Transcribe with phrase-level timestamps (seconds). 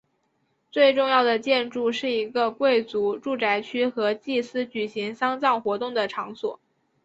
[0.71, 6.59] 最重要的建筑是一个贵族住宅区和祭司举行丧葬活动的场所。